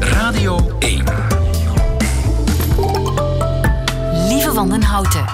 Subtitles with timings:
[0.00, 1.04] Radio 1.
[4.28, 5.24] Lieve Wandenhouten.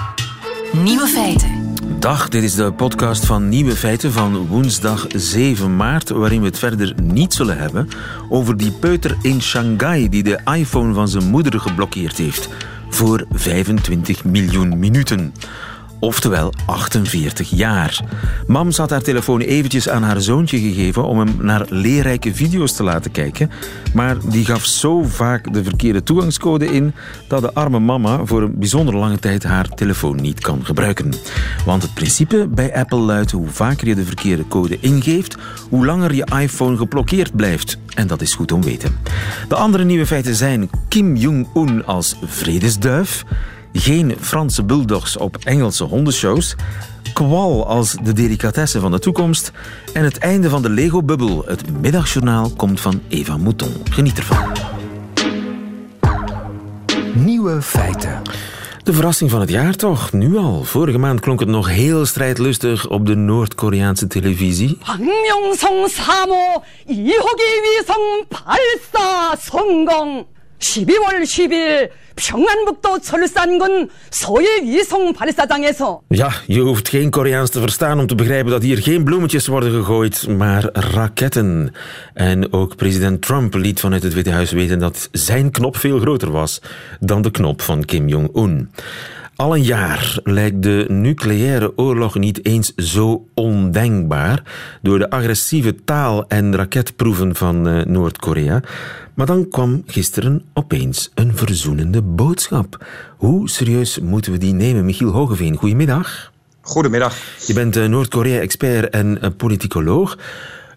[0.83, 1.75] Nieuwe feiten.
[1.99, 6.59] Dag, dit is de podcast van Nieuwe Feiten van woensdag 7 maart, waarin we het
[6.59, 7.87] verder niet zullen hebben
[8.29, 12.49] over die peuter in Shanghai die de iPhone van zijn moeder geblokkeerd heeft
[12.89, 15.33] voor 25 miljoen minuten.
[15.99, 17.99] Oftewel 48 jaar.
[18.47, 22.83] Mams had haar telefoon eventjes aan haar zoontje gegeven om hem naar leerrijke video's te
[22.83, 23.51] laten kijken.
[23.93, 26.93] Maar die gaf zo vaak de verkeerde toegangscode in
[27.27, 31.13] dat de arme mama voor een bijzonder lange tijd haar telefoon niet kan gebruiken.
[31.65, 35.35] Want het principe bij Apple luidt hoe vaker je de verkeerde code ingeeft,
[35.69, 37.77] hoe langer je iPhone geblokkeerd blijft.
[37.95, 38.97] En dat is goed om weten.
[39.47, 43.25] De andere nieuwe feiten zijn Kim Jong-un als vredesduif
[43.72, 46.54] geen Franse bulldogs op Engelse hondenshows,
[47.12, 49.52] kwal als de delicatesse van de toekomst
[49.92, 51.44] en het einde van de Lego-bubbel.
[51.46, 53.82] Het middagjournaal komt van Eva Mouton.
[53.90, 54.52] Geniet ervan.
[57.14, 58.22] Nieuwe feiten.
[58.82, 60.64] De verrassing van het jaar toch, nu al.
[60.64, 64.78] Vorige maand klonk het nog heel strijdlustig op de Noord-Koreaanse televisie.
[64.84, 70.26] 박명성 3호 2호기 위성 발사 성공
[70.58, 78.06] 12월 10일 평안북도 철산군 소일 위성 발사장에서 Ja, je hoeft geen Koreaans te verstaan om
[78.06, 81.74] te begrijpen dat hier geen bloemetjes worden gegooid, maar raketten.
[82.14, 86.30] En ook president Trump liet vanuit het Witte Huis weten dat zijn knop veel groter
[86.30, 86.60] was
[87.00, 88.70] dan de knop van Kim Jong-un.
[89.37, 94.43] Al een jaar lijkt de nucleaire oorlog niet eens zo ondenkbaar
[94.81, 98.61] door de agressieve taal- en raketproeven van eh, Noord-Korea.
[99.13, 102.85] Maar dan kwam gisteren opeens een verzoenende boodschap.
[103.17, 104.85] Hoe serieus moeten we die nemen?
[104.85, 106.31] Michiel Hogeveen, goedemiddag.
[106.61, 107.15] Goedemiddag.
[107.47, 110.17] Je bent eh, Noord-Korea-expert en eh, politicoloog.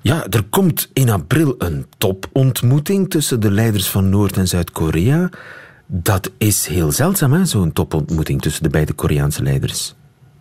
[0.00, 5.28] Ja, er komt in april een topontmoeting tussen de leiders van Noord- en Zuid-Korea.
[5.92, 9.94] Dat is heel zeldzaam, zo'n topontmoeting tussen de beide Koreaanse leiders.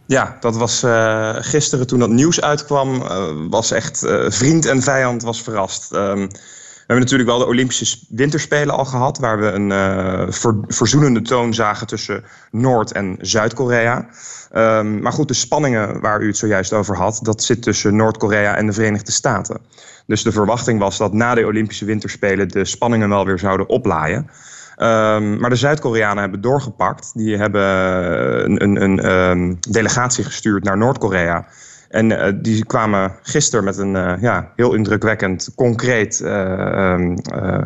[0.05, 4.81] Ja, dat was uh, gisteren toen dat nieuws uitkwam, uh, was echt uh, vriend en
[4.81, 5.91] vijand was verrast.
[5.93, 11.21] Um, we hebben natuurlijk wel de Olympische Winterspelen al gehad, waar we een ver, verzoenende
[11.21, 14.09] toon zagen tussen Noord- en Zuid-Korea.
[14.55, 18.55] Um, maar goed, de spanningen waar u het zojuist over had, dat zit tussen Noord-Korea
[18.55, 19.59] en de Verenigde Staten.
[20.05, 24.29] Dus de verwachting was dat na de Olympische Winterspelen de spanningen wel weer zouden oplaaien.
[24.81, 27.11] Um, maar de Zuid-Koreanen hebben doorgepakt.
[27.13, 27.61] Die hebben
[28.45, 31.47] een, een, een um, delegatie gestuurd naar Noord-Korea.
[31.89, 36.95] En uh, die kwamen gisteren met een uh, ja, heel indrukwekkend, concreet uh,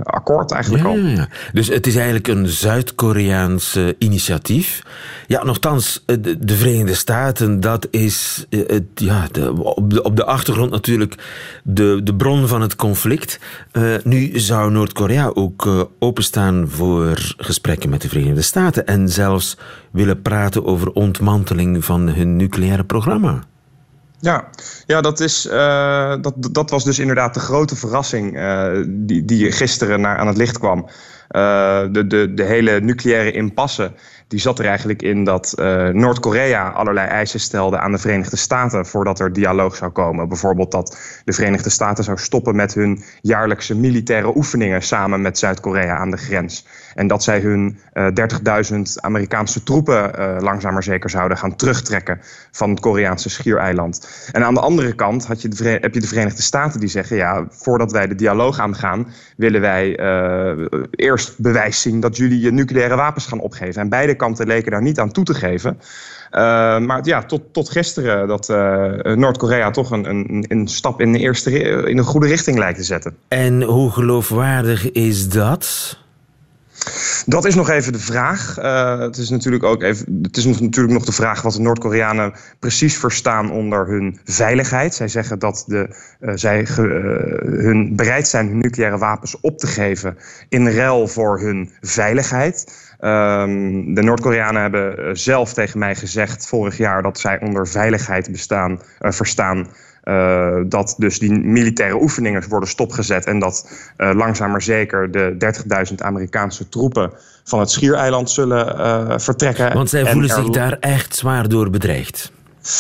[0.04, 0.98] akkoord eigenlijk ja, al.
[0.98, 1.28] Ja, ja.
[1.54, 4.82] Dus het is eigenlijk een Zuid-Koreaans initiatief.
[5.28, 10.26] Ja, nogthans, de, de, Verenigde Staten, dat is het, ja, de, op, de, op de
[10.26, 11.16] achtergrond natuurlijk
[11.64, 13.40] de, de bron van het conflict.
[14.04, 19.58] nu zou Noord-Korea ook openstaan voor gesprekken met de Verenigde Staten en zelfs
[19.92, 23.44] willen praten over ontmanteling van hun nucleaire programma.
[24.24, 24.50] Ja,
[24.86, 29.52] ja dat, is, uh, dat, dat was dus inderdaad de grote verrassing uh, die, die
[29.52, 30.80] gisteren naar, aan het licht kwam.
[30.80, 33.92] Uh, de, de, de hele nucleaire impasse
[34.28, 35.54] die zat er eigenlijk in dat
[35.92, 40.28] Noord-Korea allerlei eisen stelde aan de Verenigde Staten voordat er dialoog zou komen.
[40.28, 45.98] Bijvoorbeeld dat de Verenigde Staten zou stoppen met hun jaarlijkse militaire oefeningen samen met Zuid-Korea
[45.98, 46.66] aan de grens.
[46.96, 48.08] En dat zij hun uh,
[48.74, 52.20] 30.000 Amerikaanse troepen uh, langzaam zeker zouden gaan terugtrekken
[52.52, 54.28] van het Koreaanse schiereiland.
[54.32, 57.46] En aan de andere kant had je heb je de Verenigde Staten die zeggen: ja,
[57.50, 62.96] voordat wij de dialoog aangaan, willen wij uh, eerst bewijs zien dat jullie je nucleaire
[62.96, 63.82] wapens gaan opgeven.
[63.82, 65.80] En beide kanten leken daar niet aan toe te geven.
[66.86, 68.48] Maar ja, tot, tot gisteren dat
[69.18, 72.84] Noord-Korea toch een, een, een stap in de, eerste, in de goede richting lijkt te
[72.84, 73.16] zetten.
[73.28, 75.98] En hoe geloofwaardig is dat?
[77.26, 78.60] Dat is nog even de vraag.
[78.60, 80.20] Uh, het is natuurlijk ook even.
[80.22, 84.96] Het is natuurlijk nog de vraag wat de Noord-Koreanen precies verstaan onder hun veiligheid.
[84.96, 89.58] Zij zeggen dat de, uh, zij ge, uh, hun bereid zijn hun nucleaire wapens op
[89.58, 90.18] te geven
[90.50, 92.82] in ruil voor hun veiligheid.
[93.00, 98.80] Um, de Noord-Koreanen hebben zelf tegen mij gezegd vorig jaar dat zij onder veiligheid bestaan,
[99.00, 99.68] verstaan
[100.04, 105.54] uh, dat dus die militaire oefeningen worden stopgezet en dat uh, langzaam maar zeker de
[105.90, 107.12] 30.000 Amerikaanse troepen
[107.44, 109.74] van het Schiereiland zullen uh, vertrekken.
[109.74, 112.32] Want zij voelen zich daar echt zwaar door bedreigd.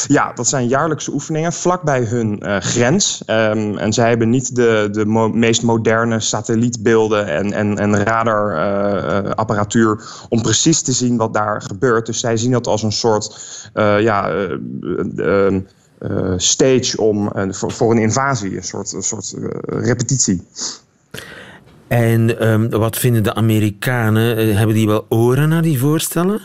[0.08, 3.24] Ja, dat zijn jaarlijkse oefeningen vlakbij hun uh, grens.
[3.28, 9.98] Um, en zij hebben niet de, de mo meest moderne satellietbeelden en, en, en radarapparatuur
[10.00, 12.06] uh, om precies te zien wat daar gebeurt.
[12.06, 13.38] Dus zij zien dat als een soort
[13.74, 14.48] uh, ja,
[16.38, 19.35] stage om, voor, voor, een invasie, een soort, een soort
[19.65, 20.44] repetitie.
[21.94, 24.38] En ehm, wat vinden de Amerikanen?
[24.38, 26.41] Eh, hebben die wel oren naar die voorstellen?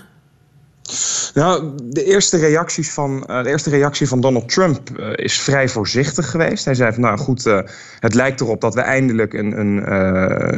[1.34, 6.30] Nou, de eerste, reacties van, de eerste reactie van Donald Trump uh, is vrij voorzichtig
[6.30, 6.64] geweest.
[6.64, 7.60] Hij zei van, nou goed, uh,
[8.00, 9.92] het lijkt erop dat we eindelijk een, een,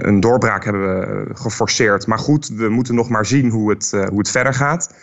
[0.09, 2.07] een doorbraak hebben geforceerd.
[2.07, 4.95] Maar goed, we moeten nog maar zien hoe het, hoe het verder gaat.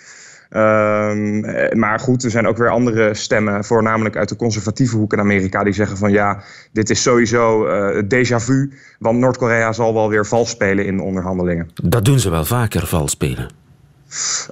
[0.50, 1.40] Um,
[1.80, 5.64] maar goed, er zijn ook weer andere stemmen, voornamelijk uit de conservatieve hoek in Amerika,
[5.64, 10.26] die zeggen van ja, dit is sowieso uh, déjà vu, want Noord-Korea zal wel weer
[10.26, 11.70] vals spelen in de onderhandelingen.
[11.84, 13.48] Dat doen ze wel vaker, vals spelen.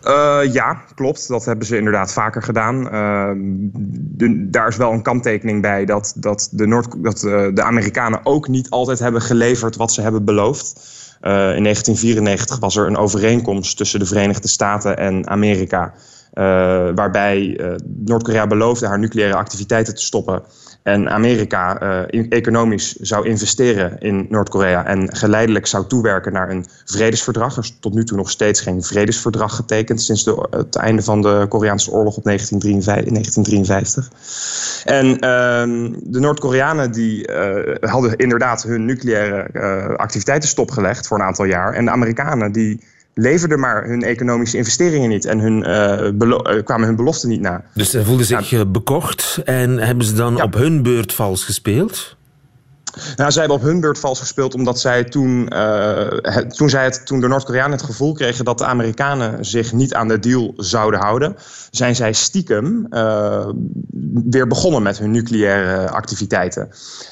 [0.05, 1.27] Uh, ja, klopt.
[1.27, 2.75] Dat hebben ze inderdaad vaker gedaan.
[2.93, 3.29] Uh,
[3.93, 8.19] de, daar is wel een kanttekening bij dat, dat, de, Noord, dat uh, de Amerikanen
[8.23, 10.93] ook niet altijd hebben geleverd wat ze hebben beloofd.
[11.25, 15.93] In 1994 was er een overeenkomst tussen de Verenigde Staten en Amerika.
[16.95, 17.59] Waarbij
[18.05, 20.43] Noord-Korea beloofde haar nucleaire activiteiten te stoppen
[20.85, 27.57] en Amerika uh, economisch zou investeren in Noord-Korea en geleidelijk zou toewerken naar een vredesverdrag.
[27.57, 31.45] Er is tot nu toe nog steeds geen vredesverdrag getekend sinds het einde van de
[31.49, 34.09] Koreaanse oorlog op 1953.
[34.85, 35.19] En uh,
[36.03, 37.31] de Noord-Koreanen die
[37.79, 41.73] hadden inderdaad hun nucleaire activiteiten stopgelegd voor een aantal jaar.
[41.73, 42.79] En de Amerikanen die
[43.17, 47.63] leverden maar hun economische investeringen niet en hun, uh, kwamen hun beloften niet na.
[47.73, 48.65] Dus ze voelden zich ja.
[48.65, 50.43] bekocht en hebben ze dan ja.
[50.43, 52.14] op hun beurt vals gespeeld?
[53.15, 56.83] Nou, zij hebben op hun beurt vals gespeeld omdat zij toen, uh, het, toen, zij
[56.83, 60.53] het, toen de Noord-Koreanen het gevoel kregen dat de Amerikanen zich niet aan de deal
[60.57, 61.35] zouden houden,
[61.71, 63.47] zijn zij stiekem uh,
[64.29, 66.69] weer begonnen met hun nucleaire activiteiten.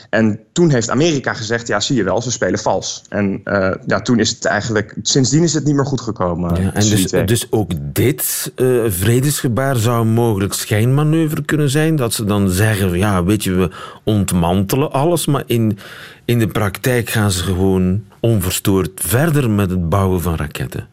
[0.09, 3.03] En toen heeft Amerika gezegd, ja zie je wel, ze spelen vals.
[3.09, 6.61] En uh, ja, toen is het eigenlijk, sindsdien is het niet meer goed gekomen.
[6.63, 8.51] Ja, en dus, dus ook dit
[8.87, 11.95] vredesgebaar zou een mogelijk schijnmanoeuvre kunnen zijn?
[11.95, 13.69] Dat ze dan zeggen, ja weet je, we
[14.03, 15.72] ontmantelen alles, maar in,
[16.25, 20.87] in de praktijk gaan ze gewoon onverstoord verder met het bouwen van raketten.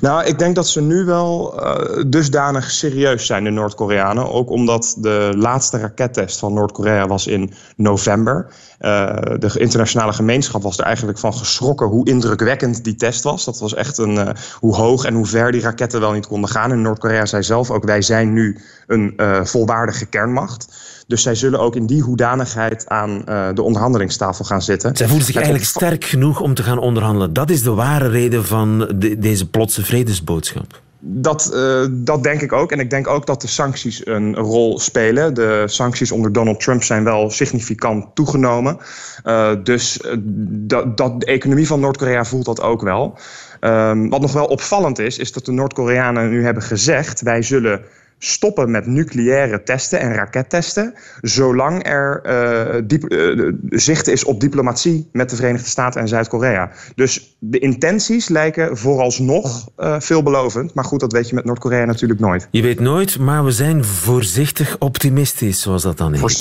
[0.00, 4.32] Nou, ik denk dat ze nu wel uh, dusdanig serieus zijn, de Noord-Koreanen.
[4.32, 8.46] Ook omdat de laatste rakettest van Noord-Korea was in november.
[8.80, 13.44] Uh, de internationale gemeenschap was er eigenlijk van geschrokken hoe indrukwekkend die test was.
[13.44, 16.50] Dat was echt een, uh, hoe hoog en hoe ver die raketten wel niet konden
[16.50, 16.70] gaan.
[16.70, 20.66] En Noord-Korea zei zelf ook, wij zijn nu een volwaardige kernmacht.
[21.06, 24.96] Dus zij zullen ook in die hoedanigheid aan uh, de onderhandelingstafel gaan zitten.
[24.96, 27.32] Zij voelen zich eigenlijk sterk genoeg om te gaan onderhandelen.
[27.32, 30.80] Dat is de ware reden van de, deze plotse vredesboodschap.
[31.08, 32.72] Dat, uh, dat denk ik ook.
[32.72, 35.34] En ik denk ook dat de sancties een rol spelen.
[35.34, 38.78] De sancties onder Donald Trump zijn wel significant toegenomen.
[39.24, 40.00] Uh, dus
[40.48, 43.18] dat, dat, de economie van Noord-Korea voelt dat ook wel.
[43.60, 47.20] Um, wat nog wel opvallend is, is dat de Noord-Koreanen nu hebben gezegd...
[47.20, 47.80] wij zullen
[48.18, 55.08] stoppen met nucleaire testen en rakettesten, zolang er uh, diep, uh, zicht is op diplomatie
[55.12, 56.70] met de Verenigde Staten en Zuid-Korea.
[56.94, 60.74] Dus de intenties lijken vooralsnog uh, veelbelovend.
[60.74, 62.48] Maar goed, dat weet je met Noord-Korea natuurlijk nooit.
[62.50, 66.20] Je weet nooit, maar we zijn voorzichtig optimistisch, zoals dat dan heet.
[66.20, 66.32] Voor,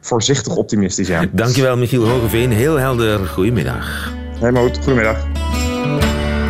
[0.00, 1.26] voorzichtig optimistisch, ja.
[1.32, 2.52] Dankjewel, Michiel Hogeveen.
[2.52, 3.18] Heel helder.
[3.26, 4.12] Goedemiddag.
[4.38, 4.76] Helemaal goed.
[4.76, 5.71] Goedemiddag.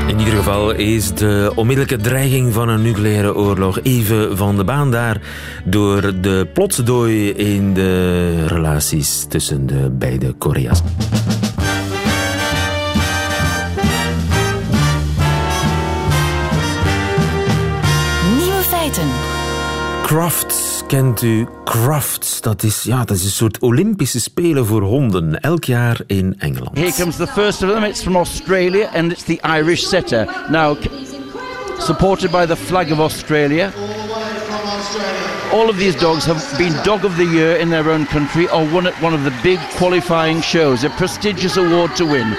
[0.06, 4.90] In ieder geval is de onmiddellijke dreiging van een nucleaire oorlog even van de baan
[4.90, 5.20] daar
[5.64, 10.82] door de plotse dooi in de relaties tussen de beide Korea's.
[18.36, 19.08] Nieuwe feiten.
[20.02, 20.51] Crafts,
[20.92, 22.40] kent u Crafts?
[22.40, 26.78] Dat is, ja, dat is een soort Olympische Spelen voor honden, elk jaar in Engeland.
[26.78, 27.84] Here comes the first of them.
[27.84, 30.26] It's from Australia and it's the Irish Setter.
[30.48, 30.76] Now,
[31.78, 33.72] supported by the flag of Australia.
[35.52, 38.72] All of these dogs have been Dog of the Year in their own country or
[38.72, 42.36] won at one of the big qualifying shows, a prestigious award to win.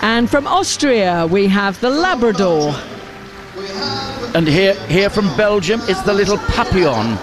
[0.00, 2.74] And from Austria, we have the Labrador.
[4.38, 7.18] And here, here from Belgium, is the little Papillon.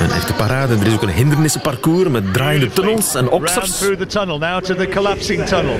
[0.00, 0.74] Een echte parade.
[0.74, 3.54] Er is ook een hindernissenparcours met draaiende tunnels en oksers.
[3.54, 5.76] Round through the tunnel now to the collapsing tunnel.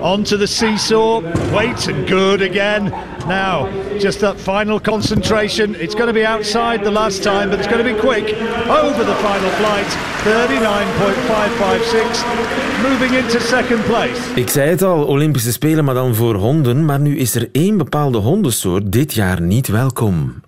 [0.00, 1.22] Onto the seesaw.
[1.52, 2.92] Wait and good again.
[3.26, 3.68] Now,
[3.98, 5.80] just that final concentration.
[5.80, 8.24] It's going to be outside the last time, but it's going to be quick.
[8.68, 9.96] Over the final flight.
[10.24, 12.63] 39.556.
[12.84, 14.40] Moving into second place.
[14.40, 16.84] Ik zei het al, Olympische Spelen, maar dan voor honden.
[16.84, 20.40] Maar nu is er één bepaalde hondensoort dit jaar niet welkom.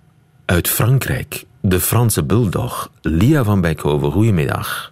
[0.45, 1.45] Uit Frankrijk.
[1.61, 2.91] De Franse bulldog.
[3.01, 4.91] Lia van Beckhoven, goedemiddag.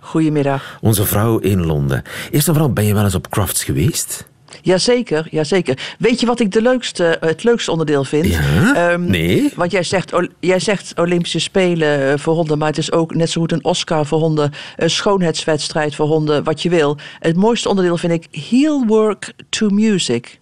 [0.00, 0.78] Goedemiddag.
[0.80, 2.02] Onze vrouw in Londen.
[2.30, 4.27] Eerst en vooral, ben je wel eens op crafts geweest?
[4.62, 5.94] Jazeker, jazeker.
[5.98, 8.26] Weet je wat ik de leukste, het leukste onderdeel vind?
[8.26, 8.74] Ja?
[8.74, 9.52] Ehm, Nee?
[9.56, 13.30] Want jij zegt, jij zegt Olympische Spelen eh, voor honden, maar het is ook net
[13.30, 16.96] zo goed een Oscar voor honden, een schoonheidswedstrijd voor honden, wat je wil.
[17.18, 20.38] Het mooiste onderdeel vind ik heel work to music.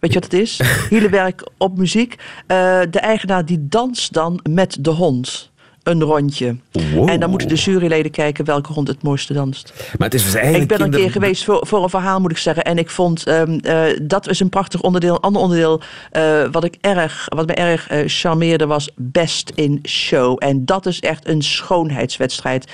[0.00, 0.60] Weet je wat het is?
[0.90, 2.14] Hielenwerk op muziek.
[2.46, 5.50] Eh, de eigenaar die danst dan met de hond.
[5.88, 6.56] Een rondje.
[6.94, 7.08] Wow.
[7.08, 9.72] En dan moeten de juryleden kijken welke hond het mooiste danst.
[9.98, 10.70] Maar het is dus eigenlijk...
[10.70, 12.64] Ik ben een keer geweest voor, voor een verhaal, moet ik zeggen.
[12.64, 15.14] En ik vond ehm, eh, dat is een prachtig onderdeel.
[15.14, 15.80] Een ander onderdeel
[16.10, 20.36] eh, wat, ik erg, wat me erg eh, charmeerde was Best in Show.
[20.38, 22.72] En dat is echt een schoonheidswedstrijd.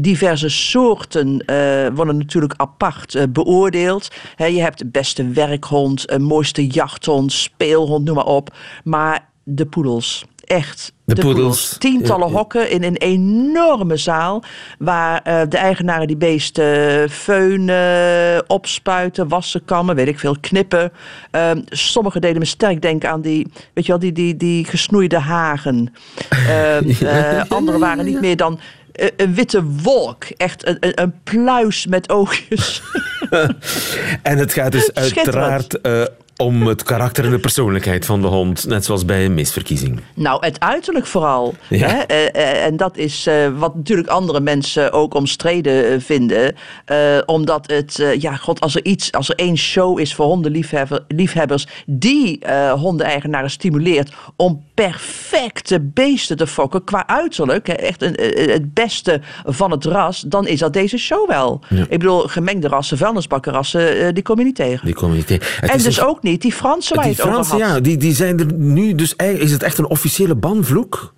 [0.00, 1.44] Diverse soorten
[1.94, 4.08] worden natuurlijk apart beoordeeld.
[4.36, 8.54] Je hebt de beste werkhond, een mooiste jachthond, speelhond, noem maar op.
[8.84, 10.24] Maar de poedels.
[10.50, 10.92] Echt.
[11.04, 11.76] De poedels.
[11.78, 12.38] Tientallen Ja, ja.
[12.38, 14.42] hokken in een enorme zaal.
[14.78, 20.92] Waar eh, de eigenaren die beesten feunen, opspuiten, wassen, kammen, weet ik veel, knippen.
[21.30, 25.18] Ehm Sommigen deden me sterk denken aan die, weet je wel, die, die, die gesnoeide
[25.18, 25.88] hagen.
[27.00, 28.60] Eh, Anderen waren niet meer dan
[28.92, 30.24] eh, een witte wolk.
[30.24, 32.82] Echt een, een, pluis met oogjes.
[34.22, 36.02] En het gaat dus uiteraard eh,
[36.40, 38.66] om het karakter en de persoonlijkheid van de hond.
[38.66, 40.00] Net zoals bij een misverkiezing.
[40.14, 41.54] Nou, het uiterlijk vooral.
[41.68, 41.88] Ja.
[41.88, 41.98] Hè?
[41.98, 46.54] Eh, eh, en dat is eh, wat natuurlijk andere mensen ook omstreden vinden.
[47.26, 52.40] Omdat het, ja, god, als er iets, als er één show is voor hondenliefhebbers die
[52.74, 58.14] hondeneigenaren stimuleert om perfecte beesten te fokken qua uiterlijk, echt een,
[58.50, 61.60] het beste van het ras, dan is dat deze show wel.
[61.68, 61.80] Ja.
[61.82, 64.86] Ik bedoel, gemengde rassen, vuilnisbakkenrassen, die kom je niet tegen.
[64.86, 65.32] Die community.
[65.32, 67.66] Het en is dus een- ook niet die Fransen waar Die je het over Fransen,
[67.66, 67.74] had.
[67.76, 69.16] ja, die, die zijn er nu dus...
[69.16, 71.14] eigenlijk- Is het echt een officiële banvloek?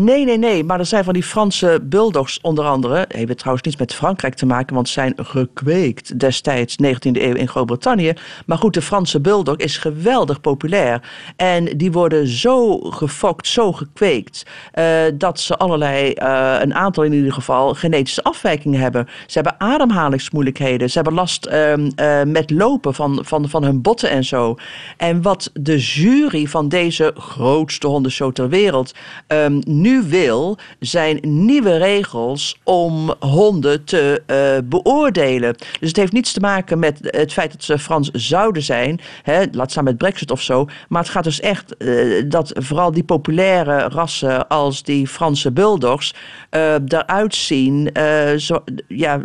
[0.00, 0.64] Nee, nee, nee.
[0.64, 3.04] Maar er zijn van die Franse bulldogs onder andere.
[3.08, 8.12] Heeft trouwens niets met Frankrijk te maken, want zijn gekweekt destijds 19e eeuw in Groot-Brittannië.
[8.46, 11.10] Maar goed, de Franse bulldog is geweldig populair.
[11.36, 17.12] En die worden zo gefokt, zo gekweekt, eh, dat ze allerlei, eh, een aantal in
[17.12, 19.08] ieder geval, genetische afwijkingen hebben.
[19.26, 20.90] Ze hebben ademhalingsmoeilijkheden.
[20.90, 24.56] Ze hebben last ehm, eh, met lopen van, van, van hun botten en zo.
[24.96, 28.94] En wat de jury van deze grootste hondenshow ter wereld
[29.26, 35.56] ehm, nu wil, zijn nieuwe regels om honden te eh, beoordelen.
[35.80, 39.44] Dus het heeft niets te maken met het feit dat ze Frans zouden zijn, hè,
[39.52, 40.66] laat staan met Brexit of zo.
[40.88, 46.14] Maar het gaat dus echt eh, dat vooral die populaire rassen als die Franse bulldogs
[46.50, 47.90] eh eruit zien
[48.36, 49.20] zo, ja,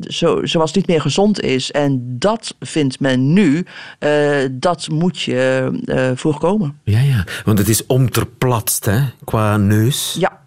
[0.00, 1.70] zo, zoals het niet meer gezond is.
[1.70, 3.64] En dat vindt men nu,
[4.50, 6.78] dat moet je voorkomen.
[6.84, 7.24] Ja, ja.
[7.44, 10.16] Want het is omterplatst, hè, qua neus.
[10.18, 10.38] Ja.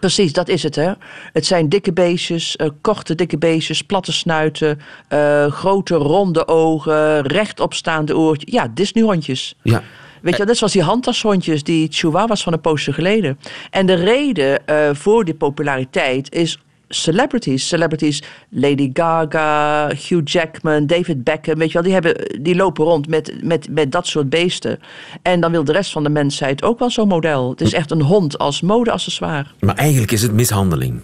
[0.00, 0.74] Precies, dat is het.
[0.74, 0.92] Hè?
[1.32, 8.16] Het zijn dikke beestjes, eh, korte dikke beestjes, platte snuiten, eh, grote ronde ogen, rechtopstaande
[8.16, 8.52] oortjes.
[8.52, 9.54] Ja, Disney-hondjes.
[9.62, 9.82] Ja.
[10.22, 13.38] Weet je, net zoals die handtashondjes, die chihuahuas van een poosje geleden.
[13.70, 17.68] En de reden eh, voor die populariteit is celebrities.
[17.68, 23.08] Celebrities, Lady Gaga, Hugh Jackman, David Beckham, weet je wel, die, hebben, die lopen rond
[23.08, 24.78] met, met, met dat soort beesten.
[25.22, 27.50] En dan wil de rest van de mensheid ook wel zo'n model.
[27.50, 29.46] Het is echt een hond als modeaccessoire.
[29.60, 31.00] Maar eigenlijk is het mishandeling.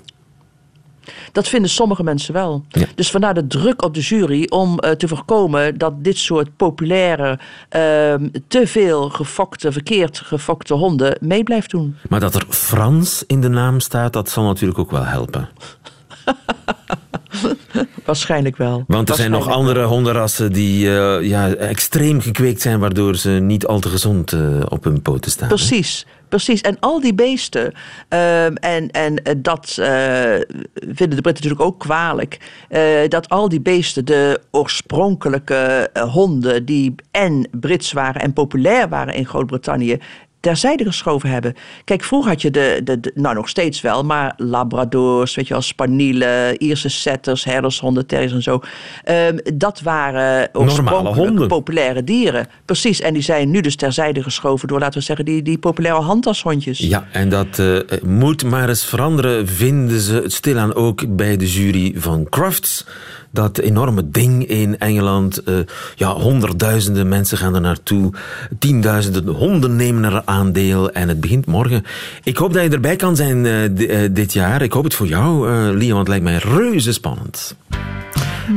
[1.33, 2.65] Dat vinden sommige mensen wel.
[2.69, 2.87] Ja.
[2.95, 7.39] Dus vandaar de druk op de jury om eh, te voorkomen dat dit soort populaire,
[7.69, 11.97] ehm, te veel gefokte, verkeerd gefokte honden mee blijft doen.
[12.09, 15.49] Maar dat er Frans in de naam staat, dat zal natuurlijk ook wel helpen.
[18.05, 18.85] Waarschijnlijk wel.
[18.87, 23.67] Want er zijn nog andere hondenrassen die eh, ja, extreem gekweekt zijn, waardoor ze niet
[23.67, 25.49] al te gezond eh, op hun poten staan.
[25.49, 25.73] hè?
[26.33, 26.61] Precies.
[26.61, 27.73] En al die beesten,
[28.09, 30.41] ehm, en, en eh, dat eh,
[30.75, 36.95] vinden de Britten natuurlijk ook kwalijk, eh, dat al die beesten, de oorspronkelijke honden die
[37.11, 39.99] en Brits waren en populair waren in Groot-Brittannië,
[40.43, 41.55] terzijde geschoven hebben.
[41.85, 45.53] Kijk, vroeger had je de, de, de- nou nog steeds wel, maar labradors, weet je
[45.53, 48.61] wel, spanielen, Ierse setters, herdershonden, terriers en zo.
[49.05, 51.49] Ehm, dat waren oorspronkelijk honden.
[51.49, 52.47] populaire dieren.
[52.65, 56.01] Precies, en die zijn nu dus terzijde geschoven door, laten we zeggen, die, die populaire
[56.03, 56.79] handtashondjes.
[56.79, 61.47] Ja, en dat eh, moet maar eens veranderen, vinden ze het stilaan ook bij de
[61.53, 62.87] jury van Crufts.
[63.33, 65.43] Dat enorme ding in Engeland.
[65.43, 65.55] eh,
[65.95, 68.13] ja, honderdduizenden mensen gaan er naartoe.
[68.59, 70.91] Tienduizenden honden nemen er aandeel.
[70.91, 71.85] En het begint morgen.
[72.23, 74.63] Ik hoop dat je erbij kan zijn eh, eh, dit jaar.
[74.63, 77.57] Ik hoop het voor jou, eh Lia, want het lijkt mij reuze spannend.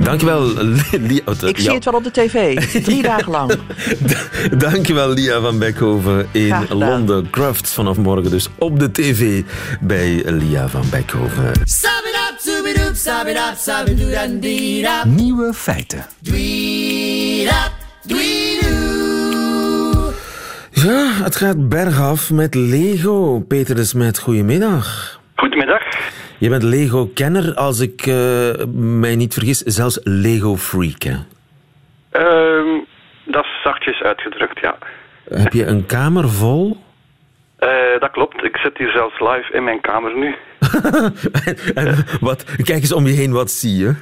[0.04, 0.54] Dankjewel,
[0.92, 1.22] Lia.
[1.46, 3.52] Ik zie het wel op de tv, drie dagen lang.
[4.58, 6.56] Dankjewel, Lia van Beckhoven in.
[6.70, 7.30] Londen.
[7.30, 9.44] Crufts vanaf morgen dus op de tv
[9.82, 11.52] bij Lia van Beckhoven.
[15.06, 16.06] Nieuwe feiten.
[20.72, 23.40] Ja, het gaat bergaf met Lego.
[23.48, 25.20] Peter de Smet, goedemiddag.
[25.36, 25.82] Goedemiddag.
[26.38, 31.04] Je bent Lego-kenner, als ik eh, mij niet vergis, zelfs Lego-freak,
[32.12, 32.68] ehm,
[33.26, 34.78] dat is zachtjes uitgedrukt, ja.
[35.30, 36.78] Heb je een kamer vol?
[37.58, 38.44] Eh, dat klopt.
[38.44, 40.36] Ik zit hier zelfs live in mijn kamer nu.
[41.82, 43.96] en wat, kijk eens om je heen, wat zie je?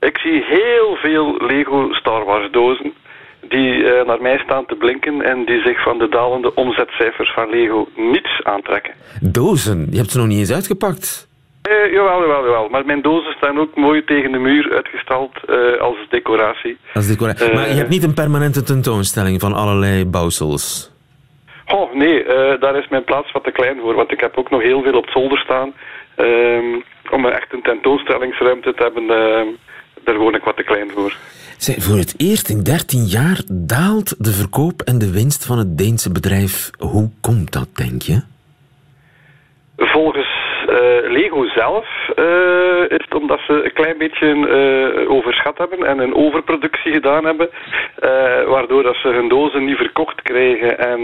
[0.00, 2.92] Ik zie heel veel Lego Star Wars dozen
[3.48, 7.50] die uh, naar mij staan te blinken en die zich van de dalende omzetcijfers van
[7.50, 8.94] Lego niets aantrekken.
[9.20, 9.86] Dozen?
[9.90, 11.28] Je hebt ze nog niet eens uitgepakt?
[11.68, 12.68] Uh, jawel, jawel, jawel.
[12.68, 16.76] Maar mijn dozen staan ook mooi tegen de muur uitgestald uh, als decoratie.
[16.94, 17.52] Als decoratie.
[17.52, 20.91] maar je hebt niet een permanente tentoonstelling van allerlei bouwsels?
[21.74, 22.24] Oh, nee.
[22.58, 23.94] daar is mijn plaats wat te klein voor.
[23.94, 25.72] Want ik heb ook nog heel veel op zolder staan.
[26.14, 29.46] Ehm, om echt een tentoonstellingsruimte te hebben, ehm,
[30.04, 31.16] daar woon ik wat te klein voor.
[31.56, 35.78] Zij, voor het eerst in 13 jaar daalt de verkoop en de winst van het
[35.78, 36.70] Deense bedrijf.
[36.78, 38.22] Hoe komt dat, denk je?
[39.76, 40.31] Volgens
[41.08, 41.86] Lego zelf
[42.16, 47.24] uh, is het omdat ze een klein beetje uh, overschat hebben en een overproductie gedaan
[47.24, 47.50] hebben,
[48.46, 50.78] waardoor dat ze hun dozen niet verkocht krijgen.
[50.78, 51.02] En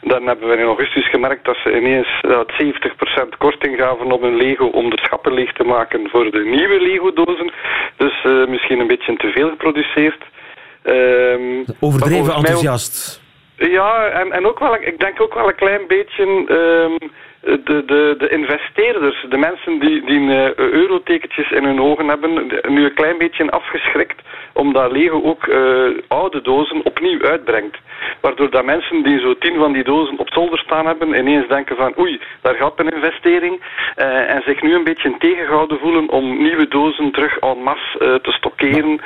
[0.00, 4.36] dan hebben we in augustus gemerkt dat ze ineens dat 70% korting gaven op hun
[4.36, 7.50] Lego om de schappen leeg te maken voor de nieuwe Lego-dozen.
[7.96, 10.22] Dus misschien een beetje te veel geproduceerd.
[10.84, 13.20] Um, Overdreven enthousiast.
[13.56, 17.10] Ja, en, en ook wel, ik denk ook wel een klein beetje um,
[17.48, 22.84] de, de, de investeerders, de mensen die, die uh, eurotekentjes in hun ogen hebben, nu
[22.84, 27.76] een klein beetje afgeschrikt, omdat Lego ook uh, oude dozen opnieuw uitbrengt.
[28.20, 31.76] Waardoor dat mensen die zo tien van die dozen op zolder staan hebben, ineens denken
[31.76, 33.60] van oei, daar gaat een investering.
[33.96, 38.32] Uh, en zich nu een beetje tegengehouden voelen om nieuwe dozen terug en masse te
[38.32, 39.00] stockeren.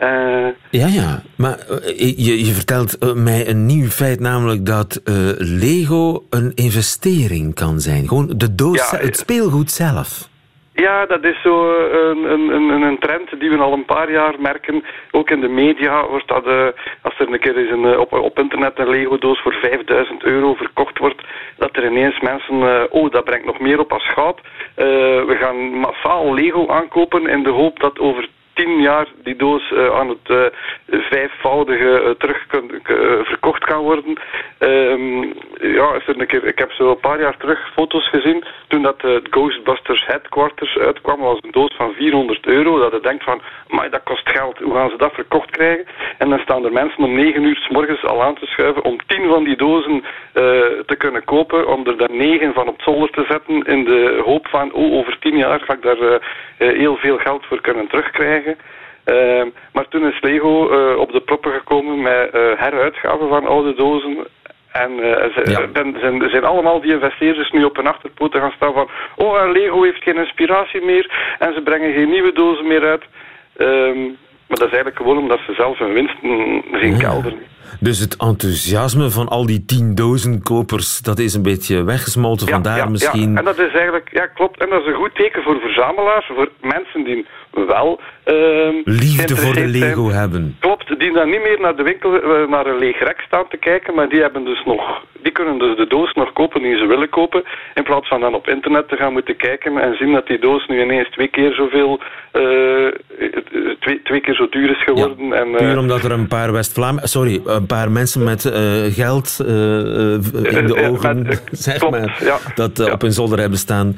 [0.00, 1.22] Uh, ja, ja.
[1.36, 1.58] Maar
[1.96, 8.08] je, je vertelt mij een nieuw feit, namelijk dat uh, Lego een investering kan zijn.
[8.08, 10.28] Gewoon de doos, ja, het speelgoed zelf.
[10.72, 14.84] Ja, dat is zo een, een, een, trend die we al een paar jaar merken.
[15.10, 16.66] Ook in de media wordt dat, uh,
[17.02, 20.98] als er een keer eens een, op, op internet een Lego-doos voor 5000 euro verkocht
[20.98, 21.22] wordt,
[21.56, 24.40] dat er ineens mensen, oh, dat brengt nog meer op als goud.
[24.74, 29.98] we gaan massaal Lego aankopen in de hoop dat over tien jaar die doos uh,
[29.98, 30.46] aan het uh,
[30.86, 32.46] vijfvoudige uh, terug
[33.22, 34.18] verkocht kan worden.
[34.58, 39.02] Um, ja, een keer, ik heb zo een paar jaar terug foto's gezien toen dat
[39.02, 41.20] het Ghostbusters Headquarters uitkwam.
[41.20, 42.78] was een doos van 400 euro.
[42.78, 44.58] Dat je denkt van, maar dat kost geld.
[44.58, 45.86] Hoe gaan ze dat verkocht krijgen?
[46.18, 48.98] En dan staan er mensen om 9 uur s morgens al aan te schuiven om
[49.06, 50.04] 10 van die dozen
[50.86, 51.68] te kunnen kopen.
[51.68, 55.18] Om er dan 9 van op zolder te zetten in de hoop van, oh, over
[55.18, 56.20] 10 jaar ga ik daar
[56.58, 58.47] heel veel geld voor kunnen terugkrijgen.
[59.06, 63.74] Uh, maar toen is Lego uh, op de proppen gekomen met uh, heruitgaven van oude
[63.74, 64.26] dozen.
[64.72, 64.90] En
[65.34, 65.68] ze, ja.
[66.00, 68.88] zijn, zijn allemaal die investeerders nu op hun achterpoten gaan staan van...
[69.16, 73.04] Oh, Lego heeft geen inspiratie meer en ze brengen geen nieuwe dozen meer uit.
[73.56, 74.02] Ehm,
[74.46, 76.98] maar dat is eigenlijk gewoon omdat ze zelf hun winsten zien ja.
[76.98, 77.38] kelderen.
[77.80, 82.46] Dus het enthousiasme van al die tienduizend kopers, dat is een beetje weggesmolten.
[82.46, 83.32] Ja, Vandaar misschien...
[83.32, 83.38] Ja.
[83.38, 84.60] En dat is eigenlijk, ja klopt.
[84.60, 87.26] En dat is een goed teken voor verzamelaars, voor mensen die
[87.66, 88.00] wel...
[88.28, 90.18] Uh, Liefde voor de Lego zijn.
[90.18, 90.56] hebben.
[90.60, 93.56] Klopt, die dan niet meer naar de winkel, uh, naar een leeg rek staan te
[93.56, 95.02] kijken, maar die hebben dus nog...
[95.22, 97.44] Die kunnen dus de doos nog kopen die ze willen kopen,
[97.74, 100.66] in plaats van dan op internet te gaan moeten kijken en zien dat die doos
[100.66, 102.00] nu ineens twee keer zoveel...
[102.32, 102.92] Uh,
[103.80, 105.26] twee, twee keer zo duur is geworden.
[105.26, 106.98] Ja, en, puur omdat er een paar West-Vlaam...
[107.02, 108.42] Sorry, een paar mensen met
[108.90, 112.92] geld in de ogen, met, zeg klopt, maar, ja, dat ja.
[112.92, 113.96] op hun zolder hebben staan.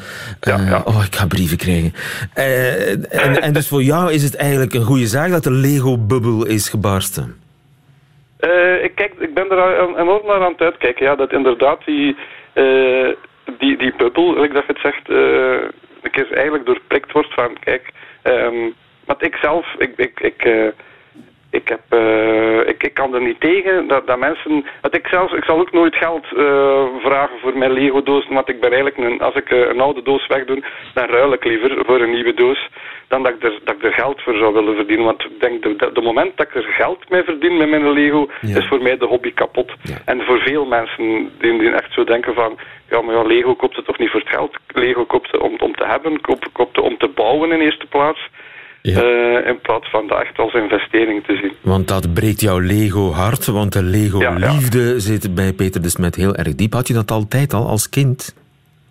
[0.84, 1.92] Oh, ik ga brieven krijgen.
[2.34, 6.68] en, en dus voor jou is het eigenlijk een goede zaak dat de Lego-bubbel is
[6.68, 7.36] gebarsten?
[8.40, 11.04] Uh, ik, kijk, ik ben er enorm naar aan het uitkijken.
[11.04, 12.16] Ja, dat inderdaad die,
[12.54, 13.08] uh,
[13.58, 15.18] die, die bubbel, like dat je het zegt, uh,
[16.02, 20.44] een keer eigenlijk doorprikt wordt van, kijk, um, want ik zelf, ik, ik, ik
[21.50, 24.64] ik, heb, uh, ik, ik kan er niet tegen dat, dat mensen...
[24.80, 28.60] Want ik, zelfs, ik zal ook nooit geld uh, vragen voor mijn Lego-doos, want ik
[28.60, 30.62] ben eigenlijk een, als ik uh, een oude doos wegdoe,
[30.94, 32.68] dan ruil ik liever voor een nieuwe doos
[33.10, 35.04] dan dat ik er, dat ik er geld voor zou willen verdienen.
[35.04, 37.92] Want ik denk, de, de, de moment dat ik er geld mee verdien met mijn
[37.92, 38.58] Lego, ja.
[38.58, 39.72] is voor mij de hobby kapot.
[39.82, 39.96] Ja.
[40.04, 42.58] En voor veel mensen die, die echt zo denken van,
[42.90, 44.56] ja, maar ja, Lego koopt het toch niet voor het geld?
[44.66, 47.86] Lego koopt het om, om te hebben, koopt, koopt het om te bouwen in eerste
[47.86, 48.28] plaats.
[48.82, 49.02] Ja.
[49.02, 51.52] Uh, in plaats van dat echt als investering te zien.
[51.60, 54.98] Want dat breekt jouw Lego-hart, want de Lego-liefde ja, ja.
[54.98, 56.72] zit bij Peter de Smet heel erg diep.
[56.72, 58.34] Had je dat altijd al als kind?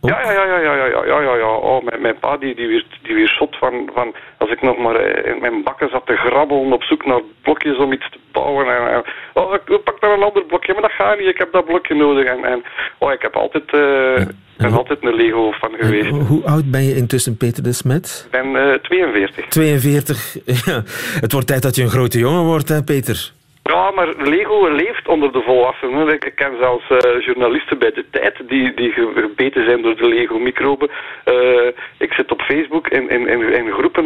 [0.01, 1.55] Ja, ja, ja, ja, ja, ja, ja, ja, ja.
[1.55, 4.77] Oh, mijn, mijn pa die, die, weer, die weer zot van, van als ik nog
[4.77, 8.19] maar eh, in mijn bakken zat te grabbelen op zoek naar blokjes om iets te
[8.31, 8.67] bouwen.
[8.67, 11.51] En, en, oh, ik pak dan een ander blokje, maar dat gaat niet, ik heb
[11.51, 12.25] dat blokje nodig.
[12.25, 12.63] En, en
[12.97, 14.25] oh, ik heb altijd, uh,
[14.63, 16.09] ben altijd een Lego van geweest.
[16.09, 18.27] Hoe oud ben je intussen, Peter de Smet?
[18.31, 19.47] Ik ben uh, 42.
[19.47, 20.81] 42, ja.
[21.21, 23.31] Het wordt tijd dat je een grote jongen wordt, hè, Peter?
[23.63, 26.13] Ja, maar Lego leeft onder de volwassenen.
[26.13, 30.89] Ik ken zelfs uh, journalisten bij de tijd die, die gebeten zijn door de Lego-microben.
[31.25, 31.67] Uh,
[31.97, 34.05] ik zit op Facebook in, in, in, in groepen.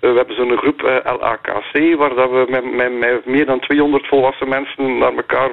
[0.00, 0.80] Uh, we hebben zo'n groep
[1.20, 5.50] LAKC, waar dat we met, met, met, meer dan 200 volwassen mensen naar elkaar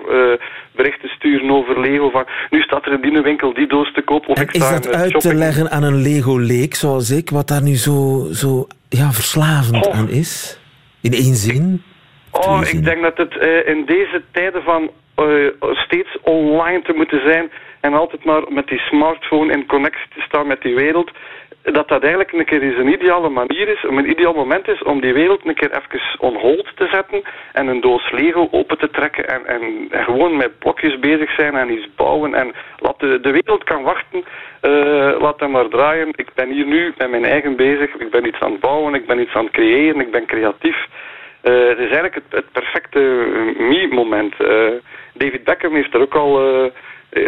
[0.76, 2.10] berichten sturen over Lego.
[2.10, 4.28] Van, nu staat er in die winkel die doos te koop.
[4.28, 5.22] Of en ik is dat uit shopping.
[5.22, 9.94] te leggen aan een Lego-leek zoals ik, wat daar nu zo, zo ja, verslavend oh.
[9.94, 10.60] aan is?
[11.02, 11.84] In één zin?
[12.32, 17.22] Oh, ik denk dat het uh, in deze tijden van uh, steeds online te moeten
[17.22, 21.12] zijn en altijd maar met die smartphone in connectie te staan met die wereld,
[21.72, 25.02] dat dat eigenlijk een keer eens een ideale manier is, een ideaal moment is om
[25.02, 27.22] die wereld een keer even on hold te zetten
[27.54, 31.72] en een doos Lego open te trekken en, en, gewoon met blokjes bezig zijn en
[31.72, 34.24] iets bouwen en laat de, de wereld kan wachten,
[34.62, 36.10] uh, laat hem maar draaien.
[36.16, 39.08] Ik ben hier nu met mijn eigen bezig, ik ben iets aan het bouwen, ik
[39.08, 40.86] ben iets aan het creëren, ik ben creatief.
[41.44, 43.00] Uh, het is eigenlijk het, perfecte
[43.58, 44.34] me-moment.
[44.40, 44.72] Uh,
[45.14, 46.72] David Beckham heeft er ook al,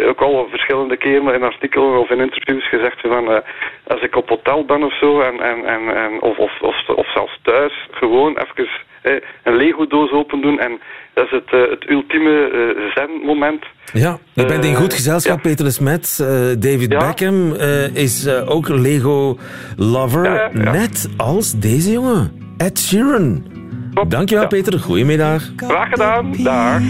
[0.08, 3.42] ook al verschillende keren in artikelen of in interviews gezegd van
[3.86, 7.12] als ik op hotel ben of zo en, en, en, en of, of, of, of,
[7.12, 8.68] zelfs thuis gewoon even
[9.42, 10.80] een Lego-doos open doen en
[11.14, 12.50] dat is het, het ultieme
[12.94, 13.64] zen-moment.
[13.92, 15.42] Ja, je bent in goed gezelschap, ja.
[15.42, 16.16] Peter de Smet.
[16.58, 16.98] David ja.
[16.98, 17.52] Beckham
[17.94, 23.58] is ook Lego-lover, ja, net als deze jongen, Ed Sheeran.
[24.08, 24.48] Dankjewel, ja.
[24.48, 24.78] Peter.
[24.78, 25.42] Goedemiddag.
[25.56, 26.32] Graag gedaan.
[26.42, 26.80] Dag.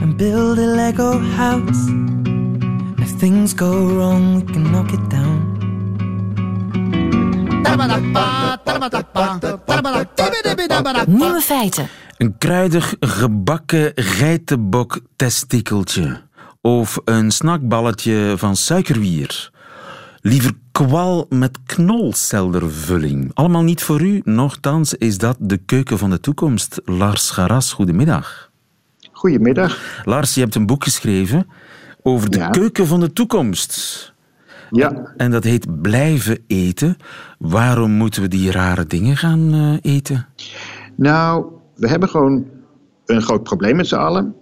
[0.00, 1.90] And build a Lego house.
[2.98, 5.54] If things go wrong, we can knock it down.
[11.06, 11.88] Nieuwe feiten.
[12.16, 16.20] Een kruidig gebakken geitenbok testikeltje.
[16.60, 19.50] Of een snackballetje van suikerwier.
[20.20, 23.30] Liever kwal met knolseldervulling.
[23.34, 26.80] Allemaal niet voor u, nochtans is dat de keuken van de toekomst.
[26.84, 28.50] Lars Garas, goedemiddag.
[29.26, 30.02] Goedemiddag.
[30.04, 31.46] Lars, je hebt een boek geschreven
[32.02, 32.50] over de ja.
[32.50, 34.14] keuken van de toekomst.
[34.70, 35.12] Ja.
[35.16, 36.96] En dat heet Blijven eten.
[37.38, 40.26] Waarom moeten we die rare dingen gaan uh, eten?
[40.94, 42.46] Nou, we hebben gewoon
[43.06, 44.34] een groot probleem met z'n allen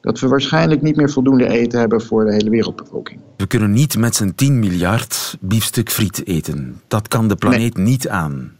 [0.00, 3.20] dat we waarschijnlijk niet meer voldoende eten hebben voor de hele wereldbevolking.
[3.36, 6.80] We kunnen niet met z'n 10 miljard biefstuk friet eten.
[6.88, 7.86] Dat kan de planeet nee.
[7.86, 8.52] niet aan.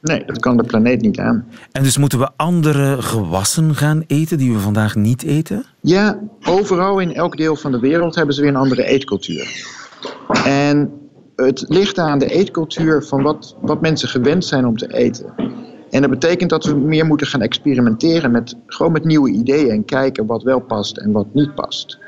[0.00, 1.46] Nee, dat kan de planeet niet aan.
[1.72, 5.64] En dus moeten we andere gewassen gaan eten die we vandaag niet eten?
[5.80, 9.66] Ja, overal in elk deel van de wereld hebben ze weer een andere eetcultuur.
[10.44, 10.92] En
[11.36, 15.32] het ligt aan de eetcultuur van wat, wat mensen gewend zijn om te eten.
[15.90, 19.84] En dat betekent dat we meer moeten gaan experimenteren met, gewoon met nieuwe ideeën en
[19.84, 21.98] kijken wat wel past en wat niet past.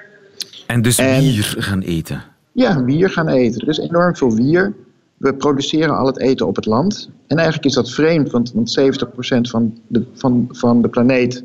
[0.66, 2.22] En dus en, wier gaan eten?
[2.52, 3.60] Ja, wier gaan eten.
[3.60, 4.74] Er is enorm veel wier.
[5.22, 7.10] We produceren al het eten op het land.
[7.26, 11.44] En eigenlijk is dat vreemd, want, want 70% van de, van, van de planeet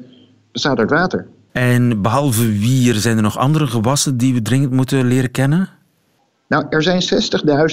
[0.51, 1.27] bestaat uit water.
[1.51, 5.69] En behalve wier, zijn er nog andere gewassen die we dringend moeten leren kennen?
[6.47, 7.01] Nou, er zijn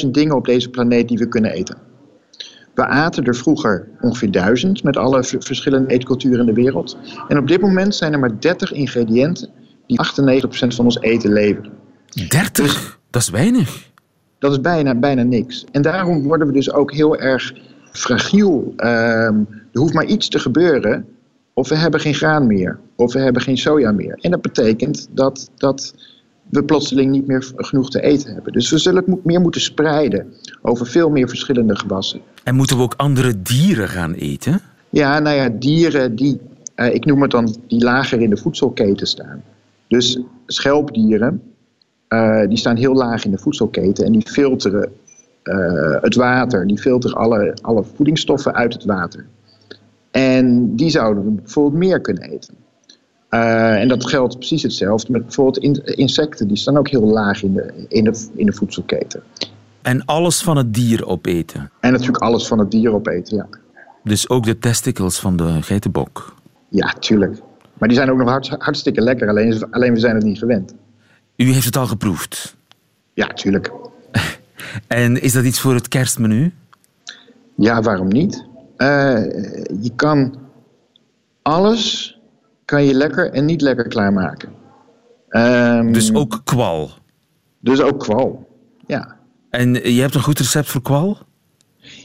[0.05, 1.77] 60.000 dingen op deze planeet die we kunnen eten.
[2.75, 6.97] We aten er vroeger ongeveer duizend met alle verschillende eetculturen in de wereld.
[7.29, 9.49] En op dit moment zijn er maar 30 ingrediënten
[9.87, 11.73] die 98% van ons eten leveren.
[12.29, 12.53] 30?
[12.53, 13.93] Dus, dat is weinig.
[14.45, 15.65] Dat is bijna, bijna niks.
[15.73, 17.55] En daarom worden we dus ook heel erg
[17.93, 18.75] fragiel.
[18.77, 21.07] Um, er hoeft maar iets te gebeuren
[21.53, 22.79] of we hebben geen graan meer.
[22.97, 24.19] Of we hebben geen soja meer.
[24.21, 25.51] En dat betekent dat...
[25.57, 25.95] dat
[26.49, 28.53] we plotseling niet meer genoeg te eten hebben.
[28.53, 32.21] Dus we zullen het meer moeten spreiden over veel meer verschillende gewassen.
[32.43, 34.61] En moeten we ook andere dieren gaan eten?
[34.91, 36.41] Ja, nou ja, dieren die,
[36.77, 39.43] uh, ik noem het dan, die lager in de voedselketen staan.
[39.89, 41.43] Dus schelpdieren,
[42.15, 44.93] uh, die staan heel laag in de voedselketen en die filteren
[45.45, 46.67] uh, het water.
[46.67, 49.27] Die filteren alle, alle voedingsstoffen uit het water.
[50.11, 52.55] En die zouden we bijvoorbeeld meer kunnen eten.
[53.31, 56.49] Uh, en dat geldt precies hetzelfde met bijvoorbeeld in, insecten.
[56.49, 59.23] Die staan ook heel laag in de, in, de, in de voedselketen.
[59.83, 61.71] En alles van het dier opeten?
[61.81, 63.47] En natuurlijk alles van het dier opeten, ja.
[64.05, 66.35] Dus ook de testicles van de geitenbok?
[66.69, 67.43] Ja, tuurlijk.
[67.79, 70.75] Maar die zijn ook nog hart, hartstikke lekker, alleen, alleen we zijn het niet gewend.
[71.37, 72.57] U heeft het al geproefd?
[73.13, 73.73] Ja, tuurlijk.
[74.87, 76.53] en is dat iets voor het kerstmenu?
[77.57, 78.45] Ja, waarom niet?
[78.77, 78.89] Uh,
[79.81, 80.39] je kan
[81.43, 82.19] alles
[82.65, 84.53] kan je lekker en niet lekker klaarmaken.
[85.31, 86.91] Um, dus ook kwal?
[87.61, 88.49] Dus ook kwal.
[88.87, 89.17] Ja.
[89.51, 91.19] En je hebt een goed recept voor kwal?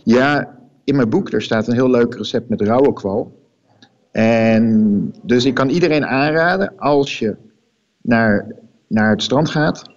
[0.03, 3.37] Ja, in mijn boek er staat een heel leuk recept met rauwe kwal.
[4.11, 7.35] En dus ik kan iedereen aanraden, als je
[8.01, 8.47] naar,
[8.89, 9.89] naar het strand gaat,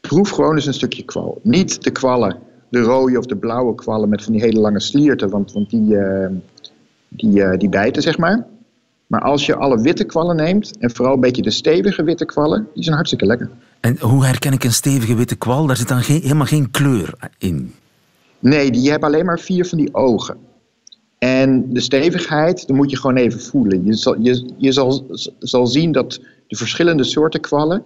[0.00, 1.40] proef gewoon eens een stukje kwal.
[1.42, 2.36] Niet de kwallen,
[2.68, 5.94] de rode of de blauwe kwallen met van die hele lange slierten, want, want die,
[5.94, 6.26] uh,
[7.08, 8.46] die, uh, die bijten, zeg maar.
[9.06, 12.68] Maar als je alle witte kwallen neemt, en vooral een beetje de stevige witte kwallen,
[12.74, 13.50] die zijn hartstikke lekker.
[13.80, 15.66] En hoe herken ik een stevige witte kwal?
[15.66, 17.74] Daar zit dan geen, helemaal geen kleur in.
[18.38, 20.36] Nee, die hebben alleen maar vier van die ogen.
[21.18, 23.84] En de stevigheid, dan moet je gewoon even voelen.
[23.84, 25.06] Je zal, je, je zal,
[25.38, 26.20] zal zien dat
[26.52, 27.84] de verschillende soorten kwallen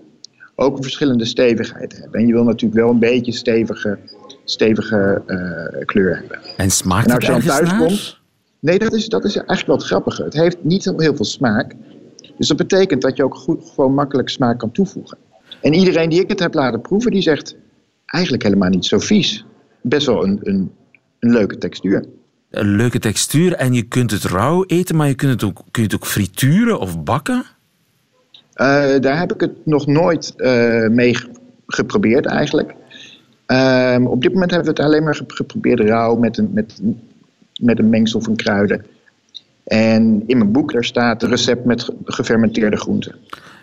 [0.55, 2.21] ook een verschillende stevigheid hebben.
[2.21, 3.99] En je wil natuurlijk wel een beetje stevige,
[4.45, 6.39] stevige uh, kleur hebben.
[6.57, 7.79] En smaakt en als je dan thuis naar?
[7.79, 8.19] komt.
[8.61, 10.23] Nee, dat is, dat is eigenlijk wel het grappige.
[10.23, 11.75] Het heeft niet heel, heel veel smaak.
[12.39, 15.19] Dus dat betekent dat je ook goed, gewoon makkelijk smaak kan toevoegen.
[15.61, 17.57] En iedereen die ik het heb laten proeven, die zegt
[18.07, 19.45] eigenlijk helemaal niet zo vies.
[19.83, 20.73] Best wel een, een,
[21.19, 22.05] een leuke textuur.
[22.51, 25.83] Een leuke textuur en je kunt het rauw eten, maar je kunt het ook, kun
[25.83, 27.45] je het ook frituren of bakken?
[28.57, 31.17] Uh, daar heb ik het nog nooit uh, mee
[31.67, 32.75] geprobeerd eigenlijk.
[33.47, 36.81] Uh, op dit moment hebben we het alleen maar geprobeerd rauw met een, met,
[37.61, 38.87] met een mengsel van kruiden.
[39.65, 43.15] En in mijn boek daar staat een recept met gefermenteerde groenten.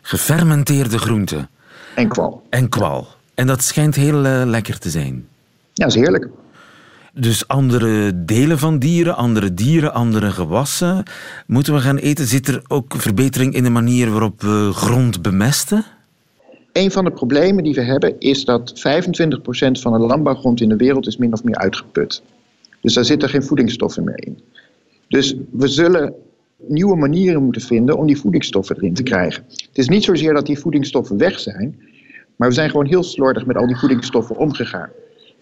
[0.01, 1.49] Gefermenteerde groenten?
[1.95, 2.43] En kwal.
[2.49, 3.07] En kwal.
[3.33, 5.27] En dat schijnt heel uh, lekker te zijn.
[5.73, 6.27] Ja, dat is heerlijk.
[7.15, 11.03] Dus andere delen van dieren, andere dieren, andere gewassen
[11.47, 12.25] moeten we gaan eten.
[12.25, 15.85] Zit er ook verbetering in de manier waarop we grond bemesten?
[16.71, 18.81] Een van de problemen die we hebben is dat 25%
[19.71, 22.21] van de landbouwgrond in de wereld is min of meer uitgeput.
[22.81, 24.39] Dus daar zitten geen voedingsstoffen meer in.
[25.07, 26.13] Dus we zullen
[26.57, 29.43] nieuwe manieren moeten vinden om die voedingsstoffen erin te krijgen.
[29.49, 31.79] Het is niet zozeer dat die voedingsstoffen weg zijn,
[32.35, 34.89] maar we zijn gewoon heel slordig met al die voedingsstoffen omgegaan.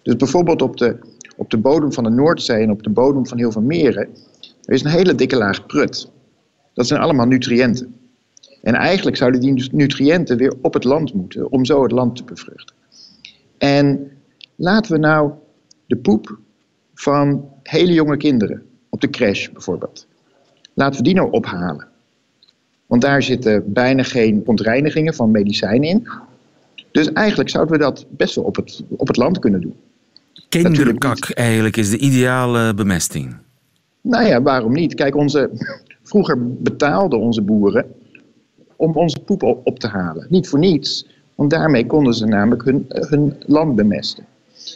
[0.02, 0.96] Dus bijvoorbeeld op de,
[1.36, 4.08] op de bodem van de Noordzee en op de bodem van heel veel meren,
[4.64, 6.10] er is een hele dikke laag prut.
[6.74, 7.94] Dat zijn allemaal nutriënten.
[8.62, 12.24] En eigenlijk zouden die nutriënten weer op het land moeten om zo het land te
[12.24, 12.76] bevruchten.
[13.58, 14.10] En
[14.54, 15.32] laten we nou
[15.86, 16.38] de poep
[16.94, 20.06] van hele jonge kinderen, op de crash bijvoorbeeld,
[20.74, 21.86] laten we die nou ophalen.
[22.86, 26.08] Want daar zitten bijna geen ontreinigingen van medicijnen in.
[26.90, 29.76] Dus eigenlijk zouden we dat best wel op het, op het land kunnen doen.
[30.60, 33.36] Kinderkak eigenlijk is de ideale bemesting.
[34.00, 34.94] Nou ja, waarom niet?
[34.94, 35.50] Kijk, onze,
[36.02, 37.86] vroeger betaalden onze boeren
[38.76, 40.26] om onze poep op te halen.
[40.28, 44.24] Niet voor niets, want daarmee konden ze namelijk hun, hun land bemesten.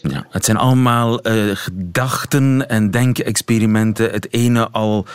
[0.03, 4.11] Ja, het zijn allemaal uh, gedachten en denkexperimenten.
[4.11, 5.07] Het ene al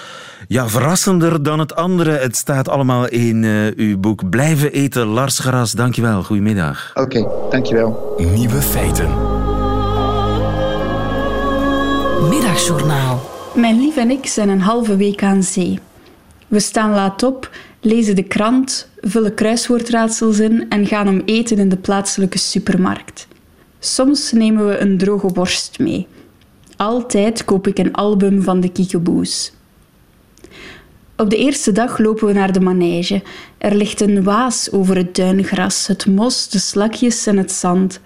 [0.48, 2.12] ja, verrassender dan het andere.
[2.12, 4.30] Het staat allemaal in uh, uw boek.
[4.30, 5.72] Blijven eten, Lars Garas.
[5.72, 6.24] Dankjewel.
[6.24, 6.92] Goedemiddag.
[6.94, 8.16] Oké, okay, dankjewel.
[8.36, 9.41] Nieuwe feiten.
[13.54, 15.80] Mijn lief en ik zijn een halve week aan zee.
[16.48, 17.50] We staan laat op,
[17.82, 23.28] lezen de krant, vullen kruiswoordraadsels in en gaan om eten in de plaatselijke supermarkt.
[23.80, 26.08] Soms nemen we een droge worst mee.
[26.76, 29.54] Altijd koop ik een album van de Kiekeboes.
[31.18, 33.22] Op de eerste dag lopen we naar de manege.
[33.58, 38.00] Er ligt een waas over het duingras, het mos, de slakjes en het zand.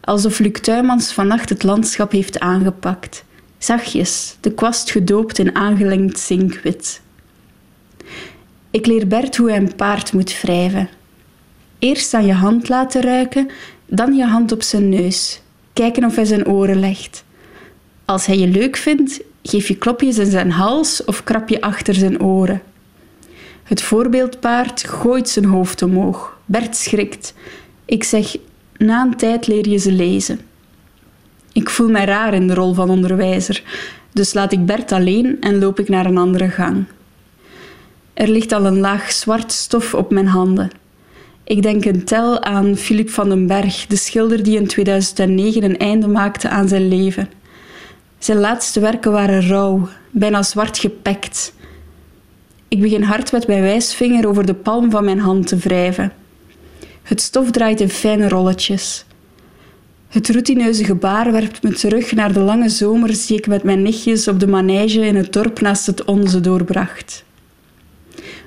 [0.00, 3.24] Alsof Luc Tuymans vannacht het landschap heeft aangepakt.
[3.62, 7.00] Zachtjes, de kwast gedoopt in aangelengd zinkwit.
[8.70, 10.88] Ik leer Bert hoe hij een paard moet wrijven.
[11.78, 13.50] Eerst aan je hand laten ruiken,
[13.86, 15.40] dan je hand op zijn neus.
[15.72, 17.24] Kijken of hij zijn oren legt.
[18.04, 21.94] Als hij je leuk vindt, geef je klopjes in zijn hals of krap je achter
[21.94, 22.62] zijn oren.
[23.62, 26.38] Het voorbeeldpaard gooit zijn hoofd omhoog.
[26.44, 27.34] Bert schrikt.
[27.84, 28.36] Ik zeg,
[28.76, 30.40] na een tijd leer je ze lezen.
[31.52, 33.62] Ik voel mij raar in de rol van onderwijzer,
[34.12, 36.84] dus laat ik Bert alleen en loop ik naar een andere gang.
[38.14, 40.70] Er ligt al een laag zwart stof op mijn handen.
[41.44, 45.78] Ik denk een tel aan Philippe van den Berg, de schilder die in 2009 een
[45.78, 47.28] einde maakte aan zijn leven.
[48.18, 51.52] Zijn laatste werken waren rauw, bijna zwart gepekt.
[52.68, 56.12] Ik begin hard met mijn wijsvinger over de palm van mijn hand te wrijven.
[57.02, 59.04] Het stof draait in fijne rolletjes.
[60.10, 64.28] Het routineuze gebaar werpt me terug naar de lange zomers die ik met mijn nichtjes
[64.28, 67.24] op de manege in het dorp naast het onze doorbracht.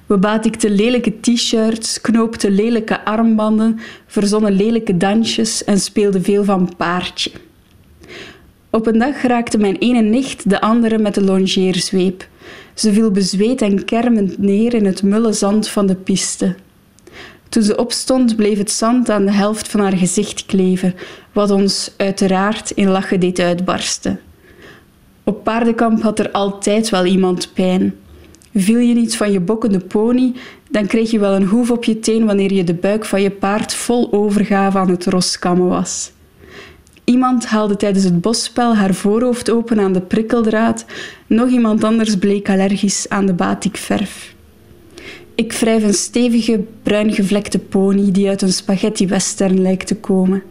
[0.06, 7.32] We batikten lelijke t-shirts, knoopten lelijke armbanden, verzonnen lelijke dansjes en speelden veel van paardje.
[8.70, 12.28] Op een dag raakte mijn ene nicht de andere met de longeerzweep.
[12.74, 16.56] Ze viel bezweet en kermend neer in het mulle zand van de piste.
[17.54, 20.96] Toen ze opstond, bleef het zand aan de helft van haar gezicht kleven,
[21.34, 24.20] wat ons uiteraard in lachen deed uitbarsten.
[25.24, 27.96] Op paardenkamp had er altijd wel iemand pijn.
[28.56, 30.34] Viel je niet van je bokkende pony,
[30.70, 33.32] dan kreeg je wel een hoef op je teen wanneer je de buik van je
[33.32, 36.12] paard vol overgave aan het roskammen was.
[37.04, 40.86] Iemand haalde tijdens het bosspel haar voorhoofd open aan de prikkeldraad,
[41.28, 44.36] nog iemand anders bleek allergisch aan de batikverf.
[45.36, 50.44] Ik wrijf een stevige, bruin gevlekte pony die uit een spaghetti western lijkt te komen.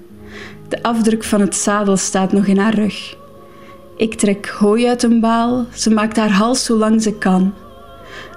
[0.72, 3.16] De afdruk van het zadel staat nog in haar rug.
[3.96, 7.54] Ik trek hooi uit een baal, ze maakt haar hals zo lang ze kan.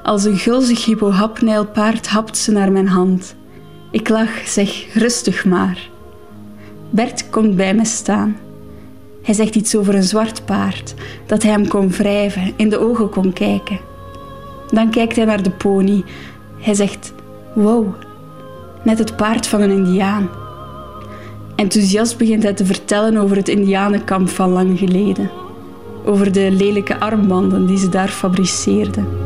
[0.04, 3.36] Als een gulzig hippohapnijlpaard hapt ze naar mijn hand.
[3.92, 5.90] Ik lach, zeg rustig maar.
[6.90, 8.38] Bert komt bij me staan.
[9.22, 10.94] Hij zegt iets over een zwart paard,
[11.26, 13.80] dat hij hem kon wrijven, in de ogen kon kijken.
[14.72, 16.04] Dan kijkt hij naar de pony.
[16.60, 17.14] Hij zegt:
[17.54, 17.94] Wow,
[18.84, 20.30] net het paard van een Indiaan.
[21.56, 25.32] Enthousiast begint hij te vertellen over het Indianenkamp van lang geleden.
[26.06, 29.25] Over de lelijke armbanden die ze daar fabriceerden.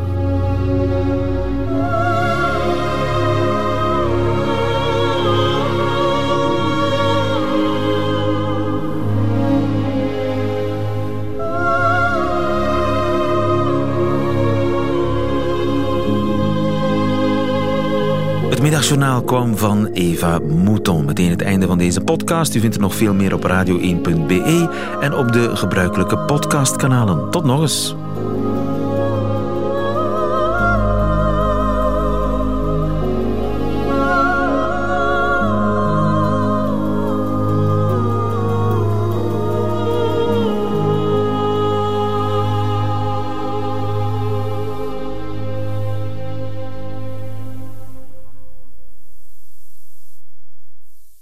[18.79, 21.05] Middagjournaal kwam van Eva Mouton.
[21.05, 22.55] Meteen het einde van deze podcast.
[22.55, 24.69] U vindt er nog veel meer op radio1.be
[25.01, 27.31] en op de gebruikelijke podcastkanalen.
[27.31, 27.95] Tot nog eens.